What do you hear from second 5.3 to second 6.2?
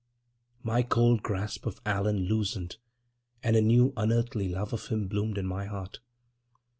in my heart.